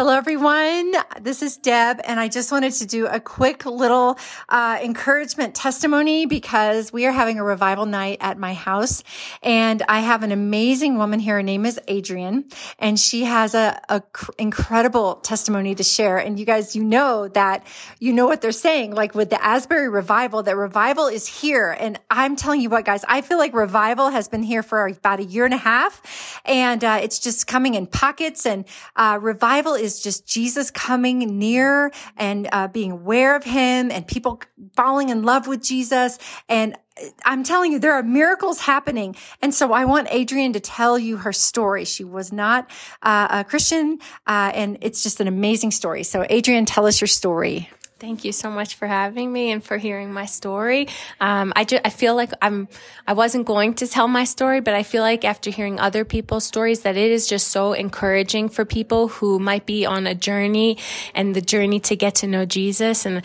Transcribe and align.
Hello, 0.00 0.14
everyone. 0.14 0.94
This 1.20 1.42
is 1.42 1.58
Deb, 1.58 2.00
and 2.02 2.18
I 2.18 2.28
just 2.28 2.50
wanted 2.50 2.72
to 2.72 2.86
do 2.86 3.06
a 3.06 3.20
quick 3.20 3.66
little 3.66 4.18
uh, 4.48 4.78
encouragement 4.82 5.54
testimony 5.54 6.24
because 6.24 6.90
we 6.90 7.04
are 7.04 7.12
having 7.12 7.38
a 7.38 7.44
revival 7.44 7.84
night 7.84 8.16
at 8.22 8.38
my 8.38 8.54
house, 8.54 9.04
and 9.42 9.82
I 9.90 10.00
have 10.00 10.22
an 10.22 10.32
amazing 10.32 10.96
woman 10.96 11.20
here. 11.20 11.34
Her 11.34 11.42
name 11.42 11.66
is 11.66 11.78
Adrian, 11.86 12.46
and 12.78 12.98
she 12.98 13.24
has 13.24 13.54
a, 13.54 13.78
a 13.90 14.00
cr- 14.00 14.30
incredible 14.38 15.16
testimony 15.16 15.74
to 15.74 15.82
share. 15.82 16.16
And 16.16 16.40
you 16.40 16.46
guys, 16.46 16.74
you 16.74 16.82
know 16.82 17.28
that 17.28 17.66
you 17.98 18.14
know 18.14 18.24
what 18.24 18.40
they're 18.40 18.52
saying, 18.52 18.94
like 18.94 19.14
with 19.14 19.28
the 19.28 19.44
Asbury 19.44 19.90
revival, 19.90 20.42
that 20.44 20.56
revival 20.56 21.08
is 21.08 21.26
here. 21.26 21.76
And 21.78 22.00
I'm 22.10 22.36
telling 22.36 22.62
you 22.62 22.70
what, 22.70 22.86
guys, 22.86 23.04
I 23.06 23.20
feel 23.20 23.36
like 23.36 23.52
revival 23.52 24.08
has 24.08 24.28
been 24.28 24.44
here 24.44 24.62
for 24.62 24.86
about 24.86 25.20
a 25.20 25.24
year 25.24 25.44
and 25.44 25.52
a 25.52 25.58
half, 25.58 26.40
and 26.46 26.82
uh, 26.82 27.00
it's 27.02 27.18
just 27.18 27.46
coming 27.46 27.74
in 27.74 27.86
pockets. 27.86 28.46
And 28.46 28.64
uh, 28.96 29.18
revival 29.20 29.74
is 29.74 29.89
just 29.98 30.26
Jesus 30.26 30.70
coming 30.70 31.38
near 31.38 31.90
and 32.16 32.48
uh, 32.52 32.68
being 32.68 32.92
aware 32.92 33.34
of 33.34 33.44
him 33.44 33.90
and 33.90 34.06
people 34.06 34.42
falling 34.76 35.08
in 35.08 35.22
love 35.22 35.46
with 35.46 35.62
Jesus. 35.62 36.18
And 36.48 36.76
I'm 37.24 37.44
telling 37.44 37.72
you, 37.72 37.78
there 37.78 37.94
are 37.94 38.02
miracles 38.02 38.60
happening. 38.60 39.16
And 39.40 39.54
so 39.54 39.72
I 39.72 39.86
want 39.86 40.08
Adrian 40.10 40.52
to 40.52 40.60
tell 40.60 40.98
you 40.98 41.16
her 41.16 41.32
story. 41.32 41.84
She 41.84 42.04
was 42.04 42.32
not 42.32 42.70
uh, 43.02 43.28
a 43.30 43.44
Christian, 43.44 43.98
uh, 44.26 44.52
and 44.54 44.78
it's 44.82 45.02
just 45.02 45.20
an 45.20 45.26
amazing 45.26 45.70
story. 45.70 46.02
So, 46.02 46.26
Adrian, 46.28 46.66
tell 46.66 46.86
us 46.86 47.00
your 47.00 47.08
story. 47.08 47.70
Thank 48.00 48.24
you 48.24 48.32
so 48.32 48.50
much 48.50 48.76
for 48.76 48.86
having 48.86 49.30
me 49.30 49.50
and 49.50 49.62
for 49.62 49.76
hearing 49.76 50.10
my 50.10 50.24
story. 50.24 50.88
Um, 51.20 51.52
I 51.54 51.64
just, 51.64 51.82
I 51.84 51.90
feel 51.90 52.14
like 52.14 52.32
I'm, 52.40 52.66
I 53.06 53.12
wasn't 53.12 53.44
going 53.44 53.74
to 53.74 53.86
tell 53.86 54.08
my 54.08 54.24
story, 54.24 54.60
but 54.60 54.72
I 54.72 54.84
feel 54.84 55.02
like 55.02 55.22
after 55.22 55.50
hearing 55.50 55.78
other 55.78 56.06
people's 56.06 56.46
stories 56.46 56.80
that 56.80 56.96
it 56.96 57.10
is 57.10 57.26
just 57.26 57.48
so 57.48 57.74
encouraging 57.74 58.48
for 58.48 58.64
people 58.64 59.08
who 59.08 59.38
might 59.38 59.66
be 59.66 59.84
on 59.84 60.06
a 60.06 60.14
journey 60.14 60.78
and 61.14 61.36
the 61.36 61.42
journey 61.42 61.78
to 61.80 61.94
get 61.94 62.14
to 62.16 62.26
know 62.26 62.46
Jesus. 62.46 63.04
And 63.04 63.20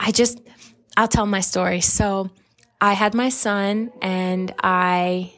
I 0.00 0.10
just, 0.10 0.40
I'll 0.96 1.06
tell 1.06 1.26
my 1.26 1.40
story. 1.40 1.80
So 1.80 2.28
I 2.80 2.94
had 2.94 3.14
my 3.14 3.28
son 3.28 3.92
and 4.02 4.52
I 4.60 5.34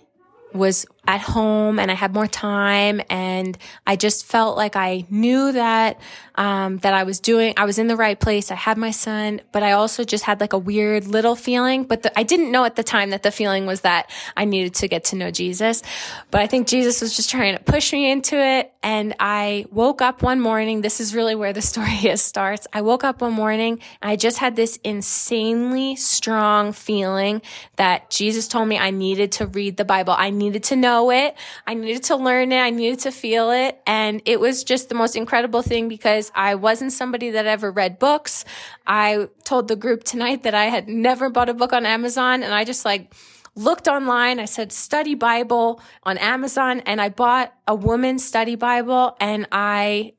was 0.55 0.87
at 1.09 1.23
home 1.23 1.79
and 1.79 1.91
I 1.91 1.95
had 1.95 2.13
more 2.13 2.27
time 2.27 3.01
and 3.09 3.57
I 3.87 3.97
just 3.97 4.27
felt 4.27 4.59
like 4.59 4.77
I 4.77 5.07
knew 5.09 5.53
that 5.53 5.99
um, 6.35 6.77
that 6.79 6.93
I 6.93 7.05
was 7.05 7.19
doing 7.19 7.55
I 7.57 7.65
was 7.65 7.79
in 7.79 7.89
the 7.89 7.97
right 7.97 8.21
place. 8.21 8.51
I 8.51 8.57
had 8.57 8.77
my 8.77 8.91
son, 8.91 9.41
but 9.51 9.63
I 9.63 9.73
also 9.73 10.05
just 10.05 10.25
had 10.25 10.39
like 10.39 10.53
a 10.53 10.59
weird 10.59 11.07
little 11.07 11.35
feeling, 11.35 11.85
but 11.85 12.03
the, 12.03 12.17
I 12.17 12.25
didn't 12.25 12.53
know 12.53 12.65
at 12.67 12.77
the 12.77 12.85
time 12.85 13.11
that 13.11 13.23
the 13.23 13.31
feeling 13.31 13.65
was 13.65 13.81
that 13.81 14.11
I 14.37 14.45
needed 14.45 14.75
to 14.75 14.89
get 14.89 15.05
to 15.05 15.17
know 15.17 15.31
Jesus. 15.31 15.83
But 16.31 16.43
I 16.43 16.47
think 16.47 16.69
Jesus 16.69 17.01
was 17.01 17.17
just 17.17 17.31
trying 17.31 17.57
to 17.57 17.65
push 17.65 17.91
me 17.91 18.11
into 18.11 18.39
it 18.39 18.71
and 18.83 19.15
I 19.19 19.65
woke 19.73 20.03
up 20.03 20.23
one 20.23 20.41
morning, 20.41 20.83
this 20.83 21.01
is 21.01 21.15
really 21.15 21.35
where 21.35 21.55
the 21.55 21.63
story 21.73 22.07
is 22.07 22.21
starts. 22.21 22.67
I 22.71 22.83
woke 22.83 23.03
up 23.03 23.23
one 23.23 23.33
morning 23.33 23.81
and 24.03 24.11
I 24.11 24.17
just 24.17 24.37
had 24.37 24.57
this 24.57 24.79
insanely 24.85 25.97
strong 25.97 26.75
feeling 26.75 27.41
that 27.77 28.11
Jesus 28.11 28.47
told 28.47 28.69
me 28.69 28.79
I 28.79 28.91
needed 28.91 29.33
to 29.33 29.47
read 29.47 29.79
the 29.79 29.87
Bible. 29.87 30.15
I 30.17 30.29
needed 30.29 30.65
to 30.65 30.77
know 30.77 30.98
know 30.99 31.11
it. 31.11 31.37
I 31.67 31.75
needed 31.75 32.05
to 32.05 32.17
learn 32.17 32.53
it. 32.53 32.61
I 32.61 32.71
needed 32.71 33.01
to 33.01 33.13
feel 33.13 33.51
it. 33.51 33.81
And 33.87 34.21
it 34.25 34.41
was 34.41 34.65
just 34.65 34.89
the 34.89 34.95
most 34.95 35.17
incredible 35.17 35.63
thing 35.63 35.89
because 35.89 36.31
I 36.35 36.57
wasn't 36.57 36.93
somebody 36.93 37.31
that 37.31 37.47
ever 37.47 37.71
read 37.71 37.99
books. 37.99 38.45
I 38.87 39.29
told 39.45 39.69
the 39.69 39.77
group 39.77 40.05
tonight 40.05 40.43
that 40.43 40.55
I 40.55 40.67
had 40.67 40.89
never 40.89 41.31
bought 41.31 41.49
a 41.49 41.55
book 41.55 41.73
on 41.73 41.87
Amazon 41.87 42.43
and 42.43 42.53
I 42.53 42.65
just 42.65 42.85
like, 42.85 43.15
looked 43.55 43.89
online. 43.89 44.39
I 44.39 44.45
said 44.45 44.73
study 44.73 45.15
Bible 45.15 45.81
on 46.05 46.17
Amazon 46.19 46.81
and 46.87 47.01
I 47.01 47.09
bought 47.09 47.53
a 47.67 47.75
woman's 47.75 48.25
study 48.25 48.55
Bible 48.55 49.17
and 49.21 49.49
I 49.51 50.15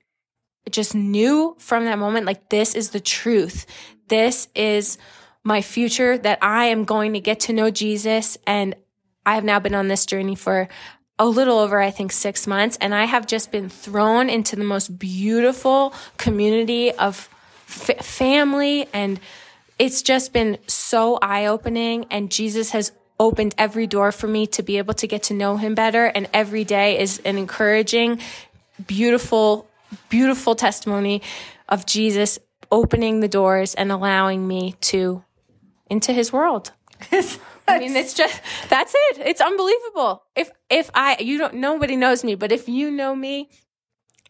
just 0.69 0.93
knew 0.93 1.55
from 1.57 1.85
that 1.85 1.99
moment, 1.99 2.25
like, 2.25 2.49
this 2.49 2.75
is 2.75 2.89
the 2.89 2.99
truth. 2.99 3.65
This 4.07 4.49
is 4.55 4.97
my 5.43 5.61
future 5.61 6.17
that 6.17 6.39
I 6.41 6.65
am 6.65 6.83
going 6.83 7.13
to 7.13 7.19
get 7.19 7.39
to 7.41 7.53
know 7.53 7.71
Jesus 7.71 8.37
and 8.45 8.75
I 9.25 9.35
have 9.35 9.43
now 9.43 9.59
been 9.59 9.75
on 9.75 9.87
this 9.87 10.05
journey 10.05 10.35
for 10.35 10.67
a 11.19 11.25
little 11.25 11.59
over, 11.59 11.81
I 11.81 11.91
think, 11.91 12.11
six 12.13 12.47
months, 12.47 12.77
and 12.79 12.95
I 12.95 13.03
have 13.05 13.27
just 13.27 13.51
been 13.51 13.69
thrown 13.69 14.29
into 14.29 14.55
the 14.55 14.63
most 14.63 14.97
beautiful 14.97 15.93
community 16.17 16.91
of 16.93 17.27
f- 17.67 18.05
family, 18.05 18.87
and 18.93 19.19
it's 19.77 20.01
just 20.01 20.31
been 20.31 20.57
so 20.67 21.19
eye 21.21 21.45
opening. 21.45 22.05
And 22.09 22.31
Jesus 22.31 22.71
has 22.71 22.93
opened 23.19 23.53
every 23.57 23.85
door 23.85 24.13
for 24.13 24.27
me 24.27 24.47
to 24.47 24.63
be 24.63 24.77
able 24.77 24.93
to 24.93 25.07
get 25.07 25.23
to 25.23 25.33
know 25.33 25.57
him 25.57 25.75
better, 25.75 26.05
and 26.05 26.29
every 26.33 26.63
day 26.63 26.97
is 26.97 27.19
an 27.25 27.37
encouraging, 27.37 28.19
beautiful, 28.87 29.67
beautiful 30.07 30.55
testimony 30.55 31.21
of 31.67 31.85
Jesus 31.85 32.39
opening 32.71 33.19
the 33.19 33.27
doors 33.27 33.75
and 33.75 33.91
allowing 33.91 34.47
me 34.47 34.75
to 34.79 35.23
into 35.89 36.13
his 36.13 36.31
world. 36.31 36.71
I 37.69 37.79
mean, 37.79 37.95
it's 37.95 38.13
just 38.13 38.41
that's 38.69 38.93
it. 38.95 39.19
It's 39.25 39.41
unbelievable. 39.41 40.23
If 40.35 40.51
if 40.69 40.89
I 40.93 41.17
you 41.19 41.37
don't 41.37 41.55
nobody 41.55 41.95
knows 41.95 42.23
me, 42.23 42.35
but 42.35 42.51
if 42.51 42.67
you 42.67 42.91
know 42.91 43.15
me, 43.15 43.49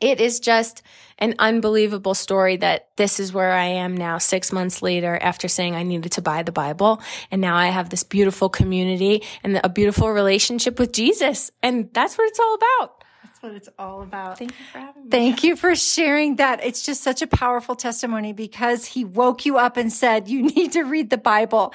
it 0.01 0.21
is 0.21 0.39
just 0.39 0.81
an 1.17 1.35
unbelievable 1.39 2.13
story 2.13 2.57
that 2.57 2.87
this 2.95 3.19
is 3.19 3.33
where 3.33 3.51
I 3.51 3.65
am 3.65 3.97
now 3.97 4.17
6 4.17 4.51
months 4.53 4.81
later 4.81 5.19
after 5.21 5.47
saying 5.47 5.75
I 5.75 5.83
needed 5.83 6.13
to 6.13 6.21
buy 6.21 6.43
the 6.43 6.53
Bible 6.53 7.01
and 7.31 7.41
now 7.41 7.55
I 7.55 7.67
have 7.67 7.89
this 7.89 8.03
beautiful 8.03 8.47
community 8.49 9.23
and 9.43 9.59
a 9.63 9.69
beautiful 9.69 10.09
relationship 10.11 10.79
with 10.79 10.93
Jesus 10.93 11.51
and 11.61 11.89
that's 11.93 12.17
what 12.17 12.29
it's 12.29 12.39
all 12.39 12.55
about. 12.55 13.03
That's 13.41 13.53
what 13.53 13.53
it's 13.53 13.69
all 13.79 14.01
about. 14.01 14.37
Thank 14.37 14.51
you 14.51 14.65
for 14.71 14.79
having 14.79 15.03
me. 15.03 15.09
Thank 15.09 15.43
you 15.43 15.55
for 15.55 15.73
sharing 15.73 16.35
that. 16.37 16.61
It's 16.63 16.85
just 16.85 17.01
such 17.01 17.21
a 17.21 17.27
powerful 17.27 17.73
testimony 17.75 18.33
because 18.33 18.85
he 18.85 19.05
woke 19.05 19.45
you 19.45 19.57
up 19.57 19.77
and 19.77 19.93
said, 19.93 20.27
you 20.27 20.41
need 20.41 20.73
to 20.73 20.83
read 20.83 21.09
the 21.09 21.17
Bible. 21.17 21.73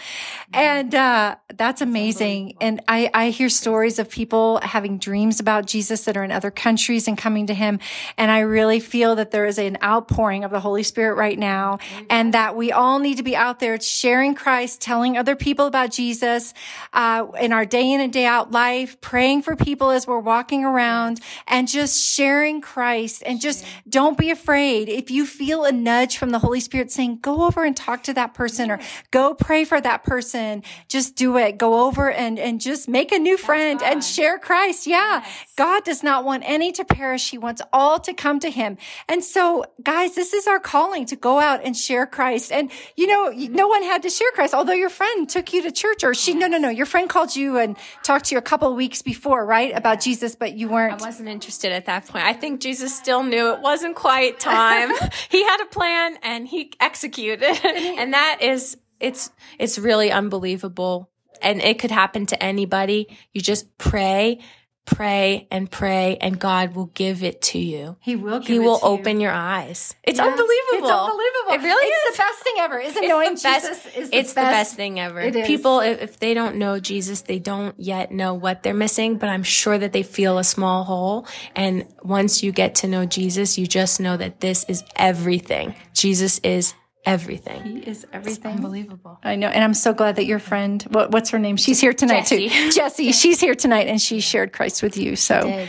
And, 0.53 0.95
uh, 0.95 1.37
that's 1.57 1.81
amazing. 1.81 2.57
And 2.61 2.83
I, 2.89 3.11
I 3.15 3.31
hear 3.31 3.49
stories 3.49 3.99
of 3.99 4.11
people 4.11 4.61
having 4.63 4.99
dreams 4.99 5.41
about 5.41 5.67
Jesus 5.67 6.05
that 6.05 6.17
are 6.17 6.25
in 6.25 6.33
other 6.33 6.51
countries 6.51 7.09
and 7.09 7.17
coming 7.17 7.47
to 7.47 7.55
him. 7.55 7.79
And 8.19 8.31
I 8.31 8.41
really 8.41 8.81
feel 8.81 9.15
that 9.17 9.31
there 9.31 9.47
is 9.47 9.59
an 9.59 9.79
outpouring 9.83 10.45
of 10.45 10.51
the 10.51 10.61
Holy 10.61 10.83
Spirit 10.83 11.15
right 11.15 11.39
now 11.39 11.79
and 12.11 12.35
that 12.35 12.57
we 12.57 12.73
all 12.73 12.99
need 12.99 13.17
to 13.17 13.23
be 13.23 13.37
out 13.37 13.61
there 13.61 13.81
sharing 13.81 14.35
Christ, 14.35 14.81
telling 14.81 15.17
other 15.17 15.37
people 15.37 15.67
about 15.67 15.93
Jesus, 15.93 16.53
uh, 16.93 17.27
in 17.41 17.53
our 17.53 17.65
day 17.65 17.93
in 17.93 18.01
and 18.01 18.13
day 18.13 18.27
out 18.27 18.51
life, 18.51 19.01
praying 19.01 19.43
for 19.43 19.57
people 19.57 19.91
as 19.91 20.07
we're 20.07 20.19
walking 20.19 20.65
around 20.65 21.21
and 21.55 21.69
just 21.69 22.05
sharing 22.05 22.61
Christ 22.61 23.23
and 23.25 23.41
just 23.41 23.65
don't 23.89 24.19
be 24.19 24.33
afraid. 24.33 24.89
If 24.89 25.13
you 25.13 25.25
feel 25.25 25.65
a 25.65 25.71
nudge 25.71 26.19
from 26.19 26.31
the 26.31 26.41
Holy 26.41 26.59
Spirit 26.59 26.91
saying, 26.91 27.21
go 27.23 27.47
over 27.47 27.63
and 27.63 27.77
talk 27.77 28.03
to 28.05 28.15
that 28.15 28.35
person 28.35 28.73
or 28.73 28.81
go 29.13 29.35
pray 29.35 29.65
for 29.65 29.81
that 29.81 30.03
person, 30.03 30.65
just 30.89 31.15
do 31.15 31.37
it. 31.37 31.57
Go 31.57 31.87
over 31.87 32.11
and, 32.11 32.41
and 32.41 32.61
just 32.61 32.89
make 32.89 33.13
a 33.13 33.21
new 33.21 33.37
friend 33.37 33.81
and 33.85 34.03
share 34.03 34.37
Christ. 34.37 34.89
Yeah. 34.89 35.23
Yes. 35.23 35.45
God 35.55 35.85
does 35.85 36.03
not 36.03 36.25
want 36.25 36.43
any 36.45 36.73
to 36.73 36.85
perish. 36.85 37.31
He 37.31 37.39
wants 37.39 37.63
all 37.73 38.01
to 38.01 38.13
come 38.13 38.41
to 38.41 38.51
him. 38.51 38.77
And 39.09 39.23
so 39.23 39.65
guys, 39.81 40.17
this 40.17 40.35
is 40.35 40.49
our 40.49 40.59
calling 40.59 41.07
to 41.07 41.15
go 41.15 41.39
out 41.39 41.61
and 41.65 41.77
share 41.77 42.05
Christ. 42.05 42.51
And 42.51 42.73
you 42.97 43.07
know, 43.07 43.29
no 43.31 43.69
one 43.69 43.85
had 43.85 44.03
to 44.03 44.11
share 44.11 44.33
Christ, 44.33 44.55
although 44.55 44.73
your 44.73 44.91
friend 44.91 45.29
took 45.29 45.53
you 45.53 45.63
to 45.63 45.71
church 45.71 46.03
or 46.03 46.15
she, 46.15 46.35
no, 46.35 46.49
no, 46.49 46.59
no, 46.59 46.69
your 46.69 46.87
friend 46.87 47.09
called 47.09 47.37
you 47.37 47.59
and 47.59 47.77
talked 48.03 48.25
to 48.25 48.35
you 48.35 48.41
a 48.41 48.43
couple 48.43 48.69
of 48.69 48.75
weeks 48.75 49.03
before, 49.03 49.47
right? 49.47 49.73
About 49.73 50.01
Jesus, 50.01 50.35
but 50.35 50.55
you 50.55 50.69
weren't. 50.69 51.01
I 51.01 51.07
wasn't 51.07 51.29
interested 51.45 51.73
at 51.73 51.85
that 51.87 52.07
point. 52.07 52.25
I 52.25 52.33
think 52.33 52.61
Jesus 52.63 52.97
still 52.97 53.23
knew 53.23 53.53
it 53.53 53.61
wasn't 53.61 53.97
quite 53.97 54.41
time. 54.41 54.91
he 55.29 55.45
had 55.45 55.61
a 55.61 55.67
plan 55.67 56.17
and 56.23 56.49
he 56.49 56.73
executed. 56.81 57.43
and 57.65 58.15
that 58.15 58.39
is 58.41 58.79
it's 58.99 59.31
it's 59.59 59.79
really 59.79 60.11
unbelievable. 60.11 61.11
And 61.43 61.61
it 61.61 61.79
could 61.79 61.91
happen 61.91 62.25
to 62.27 62.43
anybody. 62.43 63.15
You 63.33 63.43
just 63.43 63.77
pray 63.77 64.41
pray 64.85 65.47
and 65.51 65.71
pray 65.71 66.17
and 66.21 66.39
God 66.39 66.75
will 66.75 66.87
give 66.87 67.23
it 67.23 67.41
to 67.43 67.59
you. 67.59 67.97
He 68.01 68.17
will 68.17 68.41
He 68.43 68.59
will 68.59 68.79
open 68.83 69.17
you. 69.17 69.25
your 69.25 69.33
eyes. 69.33 69.95
It's 70.03 70.19
yeah. 70.19 70.27
unbelievable. 70.27 70.55
It's 70.73 70.91
unbelievable. 70.91 71.53
It 71.53 71.63
really 71.63 71.87
it's 71.87 72.11
is. 72.11 72.17
the 72.17 72.23
best 72.23 72.39
thing 72.43 72.55
ever. 72.59 72.79
Isn't 72.79 73.03
it's 73.05 73.09
knowing 73.09 73.35
best, 73.35 73.45
Jesus 73.45 73.87
is 73.87 74.11
the 74.11 74.17
It's 74.17 74.35
best. 74.35 74.35
the 74.35 74.41
best 74.41 74.77
thing 74.77 75.01
ever. 75.01 75.21
It 75.21 75.37
is. 75.37 75.47
People 75.47 75.81
if, 75.81 76.03
if 76.03 76.19
they 76.19 76.35
don't 76.35 76.57
know 76.57 76.79
Jesus, 76.81 77.23
they 77.23 77.39
don't 77.39 77.79
yet 77.79 78.13
know 78.13 78.35
what 78.35 78.63
they're 78.63 78.75
missing, 78.75 79.19
but 79.19 79.29
I'm 79.29 79.43
sure 79.43 79.79
that 79.79 79.93
they 79.93 80.03
feel 80.03 80.39
a 80.39 80.45
small 80.45 80.85
hole 80.85 81.27
and 81.57 81.87
once 82.03 82.43
you 82.43 82.53
get 82.53 82.77
to 82.77 82.89
know 82.89 83.07
Jesus, 83.07 83.59
you 83.59 83.67
just 83.67 84.01
know 84.01 84.17
that 84.17 84.41
this 84.41 84.65
is 84.69 84.85
everything. 84.97 85.75
Jesus 85.95 86.39
is 86.41 86.75
everything. 87.07 87.63
He 87.63 87.79
is 87.81 88.07
everything. 88.13 88.53
It's 88.53 88.59
unbelievable. 88.59 89.19
I 89.23 89.37
know. 89.37 89.49
And 89.49 89.63
I'm 89.63 89.75
so 89.75 89.93
glad 89.93 90.17
that 90.17 90.27
your 90.27 90.39
friend, 90.39 90.83
what, 90.91 91.11
what's 91.11 91.31
her 91.31 91.39
name? 91.39 91.57
She's 91.57 91.81
here 91.81 91.93
tonight 91.93 92.27
Jessie. 92.27 92.49
too. 92.49 92.71
Jessie. 92.73 93.13
She's 93.25 93.41
here 93.41 93.55
tonight 93.55 93.89
and 93.89 94.01
she 94.01 94.21
shared 94.21 94.53
Christ 94.53 94.83
with 94.83 94.97
you. 94.97 95.17
So 95.17 95.67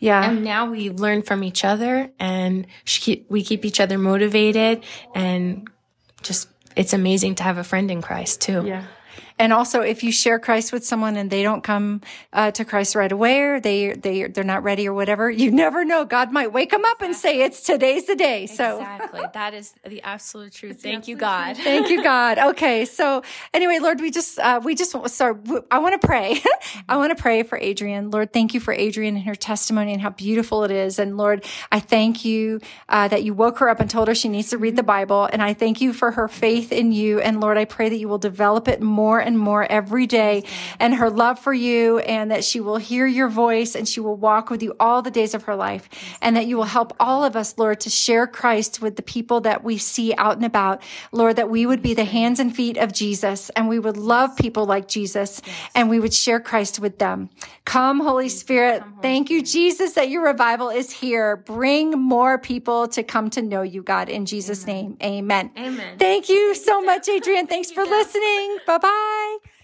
yeah. 0.00 0.30
And 0.30 0.44
now 0.44 0.70
we 0.70 0.90
learn 0.90 1.22
from 1.22 1.42
each 1.42 1.64
other 1.64 2.10
and 2.18 2.66
she, 2.84 3.26
we 3.28 3.42
keep 3.42 3.64
each 3.64 3.80
other 3.80 3.98
motivated 3.98 4.84
and 5.14 5.68
just, 6.22 6.48
it's 6.76 6.92
amazing 6.92 7.34
to 7.36 7.42
have 7.42 7.58
a 7.58 7.64
friend 7.64 7.90
in 7.90 8.02
Christ 8.02 8.40
too. 8.40 8.64
Yeah. 8.66 8.84
And 9.38 9.52
also, 9.52 9.80
if 9.80 10.02
you 10.02 10.12
share 10.12 10.38
Christ 10.38 10.72
with 10.72 10.84
someone 10.84 11.16
and 11.16 11.30
they 11.30 11.42
don't 11.42 11.62
come 11.62 12.00
uh, 12.32 12.50
to 12.52 12.64
Christ 12.64 12.94
right 12.94 13.10
away, 13.10 13.40
or 13.40 13.60
they 13.60 13.92
they 13.92 14.24
they're 14.24 14.44
not 14.44 14.62
ready 14.62 14.88
or 14.88 14.94
whatever, 14.94 15.30
you 15.30 15.50
never 15.50 15.84
know. 15.84 16.04
God 16.04 16.32
might 16.32 16.52
wake 16.52 16.70
them 16.70 16.84
up 16.84 17.02
and 17.02 17.14
say, 17.14 17.40
"It's 17.40 17.62
today's 17.62 18.06
the 18.06 18.16
day." 18.16 18.46
So 18.46 18.78
exactly, 18.78 19.22
that 19.34 19.54
is 19.54 19.74
the 19.86 20.02
absolute 20.02 20.52
truth. 20.52 20.82
Thank 20.82 21.08
you, 21.08 21.16
God. 21.16 21.56
Thank 21.56 21.88
you, 21.88 22.02
God. 22.02 22.38
Okay, 22.48 22.86
so 22.86 23.22
anyway, 23.52 23.78
Lord, 23.78 24.00
we 24.00 24.10
just 24.10 24.38
uh, 24.38 24.60
we 24.64 24.74
just 24.74 24.94
sorry, 25.08 25.36
I 25.70 25.78
want 25.78 26.00
to 26.00 26.06
pray. 26.06 26.40
I 26.88 26.96
want 26.96 27.14
to 27.16 27.20
pray 27.20 27.42
for 27.42 27.58
Adrian. 27.58 28.10
Lord, 28.10 28.32
thank 28.32 28.54
you 28.54 28.60
for 28.60 28.72
Adrian 28.72 29.16
and 29.16 29.24
her 29.24 29.34
testimony 29.34 29.92
and 29.92 30.00
how 30.00 30.10
beautiful 30.10 30.64
it 30.64 30.70
is. 30.70 30.98
And 30.98 31.16
Lord, 31.16 31.44
I 31.70 31.80
thank 31.80 32.24
you 32.24 32.60
uh, 32.88 33.08
that 33.08 33.22
you 33.22 33.34
woke 33.34 33.58
her 33.58 33.68
up 33.68 33.80
and 33.80 33.90
told 33.90 34.08
her 34.08 34.14
she 34.14 34.28
needs 34.28 34.50
to 34.50 34.58
read 34.58 34.76
the 34.76 34.82
Bible. 34.82 35.28
And 35.30 35.42
I 35.42 35.52
thank 35.52 35.80
you 35.80 35.92
for 35.92 36.12
her 36.12 36.26
faith 36.26 36.72
in 36.72 36.90
you. 36.92 37.20
And 37.20 37.40
Lord, 37.40 37.58
I 37.58 37.64
pray 37.64 37.88
that 37.88 37.98
you 37.98 38.08
will 38.08 38.18
develop 38.18 38.66
it 38.66 38.80
more 38.80 39.20
and 39.28 39.38
more 39.38 39.70
every 39.70 40.06
day 40.06 40.42
and 40.80 40.94
her 40.94 41.10
love 41.10 41.38
for 41.38 41.52
you 41.52 41.98
and 42.00 42.30
that 42.30 42.42
she 42.42 42.58
will 42.58 42.78
hear 42.78 43.06
your 43.06 43.28
voice 43.28 43.76
and 43.76 43.86
she 43.86 44.00
will 44.00 44.16
walk 44.16 44.48
with 44.50 44.62
you 44.62 44.74
all 44.80 45.02
the 45.02 45.10
days 45.10 45.34
of 45.34 45.44
her 45.44 45.54
life 45.54 45.88
and 46.22 46.34
that 46.34 46.46
you 46.46 46.56
will 46.56 46.64
help 46.64 46.96
all 46.98 47.24
of 47.24 47.36
us, 47.36 47.56
Lord, 47.58 47.78
to 47.80 47.90
share 47.90 48.26
Christ 48.26 48.80
with 48.80 48.96
the 48.96 49.02
people 49.02 49.40
that 49.42 49.62
we 49.62 49.76
see 49.76 50.14
out 50.14 50.36
and 50.36 50.46
about. 50.46 50.82
Lord, 51.12 51.36
that 51.36 51.50
we 51.50 51.66
would 51.66 51.82
be 51.82 51.92
the 51.92 52.06
hands 52.06 52.40
and 52.40 52.56
feet 52.56 52.78
of 52.78 52.92
Jesus 52.92 53.50
and 53.50 53.68
we 53.68 53.78
would 53.78 53.98
love 53.98 54.34
people 54.34 54.64
like 54.64 54.88
Jesus 54.88 55.42
and 55.74 55.90
we 55.90 56.00
would 56.00 56.14
share 56.14 56.40
Christ 56.40 56.80
with 56.80 56.98
them. 56.98 57.28
Come, 57.66 58.00
Holy 58.00 58.30
Spirit. 58.30 58.82
Thank 59.02 59.28
you, 59.28 59.42
Jesus, 59.42 59.92
that 59.92 60.08
your 60.08 60.24
revival 60.24 60.70
is 60.70 60.90
here. 60.90 61.36
Bring 61.36 61.90
more 61.90 62.38
people 62.38 62.88
to 62.88 63.02
come 63.02 63.28
to 63.30 63.42
know 63.42 63.60
you, 63.60 63.82
God, 63.82 64.08
in 64.08 64.24
Jesus' 64.24 64.66
name. 64.66 64.96
Amen. 65.02 65.50
Amen. 65.58 65.98
Thank 65.98 66.30
you 66.30 66.54
so 66.54 66.80
much, 66.80 67.08
Adrian. 67.10 67.46
Thanks 67.54 67.70
for 67.70 67.84
listening. 67.84 68.56
Bye 68.66 68.78
bye 68.78 69.17
bye. 69.18 69.57